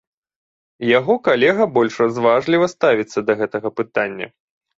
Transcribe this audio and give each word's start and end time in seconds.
Яго 0.99 1.13
калега 1.27 1.67
больш 1.75 1.93
разважліва 2.05 2.71
ставіцца 2.75 3.19
да 3.29 3.33
гэтага 3.45 3.67
пытання. 3.83 4.27